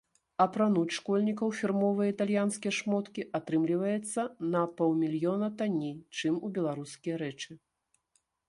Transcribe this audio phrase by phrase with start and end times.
[0.43, 4.21] Апрануць школьніка ў фірмовыя італьянскія шмоткі атрымліваецца
[4.57, 7.51] на паўмільёна танней, чым у беларускія рэчы.